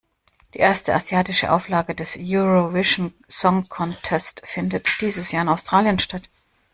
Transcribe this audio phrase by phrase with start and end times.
[0.55, 6.27] Die erste asiatische Auflage des Eurovision Song Contest findet dieses Jahr in Australien statt.